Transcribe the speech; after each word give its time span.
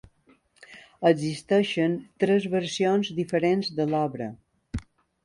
Existeixen 1.09 1.93
tres 2.23 2.47
versions 2.53 3.13
diferents 3.19 3.71
de 3.81 3.87
l'obra. 3.93 4.31